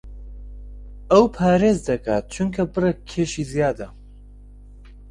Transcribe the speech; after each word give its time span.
ئەو 1.11 1.25
پارێز 1.35 1.77
دەکات 1.89 2.23
چونکە 2.33 2.63
بڕێک 2.73 2.99
کێشی 3.09 3.49
زیادە. 3.53 3.87